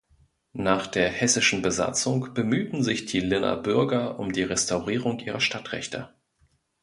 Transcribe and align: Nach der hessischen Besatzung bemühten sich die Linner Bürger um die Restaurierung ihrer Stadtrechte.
Nach 0.57 0.87
der 0.87 1.09
hessischen 1.11 1.61
Besatzung 1.61 2.33
bemühten 2.33 2.81
sich 2.81 3.05
die 3.05 3.19
Linner 3.19 3.55
Bürger 3.55 4.17
um 4.17 4.33
die 4.33 4.41
Restaurierung 4.41 5.19
ihrer 5.19 5.39
Stadtrechte. 5.39 6.09